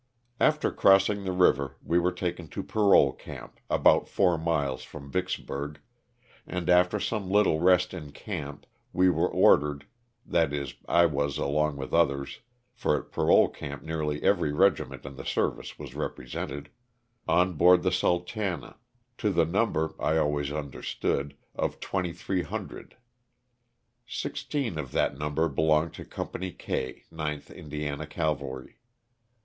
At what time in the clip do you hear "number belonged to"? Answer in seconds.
25.15-26.05